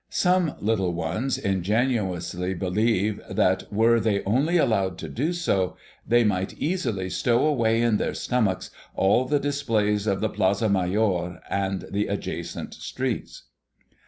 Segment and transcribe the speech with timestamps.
[0.09, 5.77] Some little ones ingenuously believe that were they only allowed to do so,
[6.07, 11.39] they might easily stow away in their stomachs all the displays of the Plaza Mayor
[11.51, 13.43] and the adjacent streets.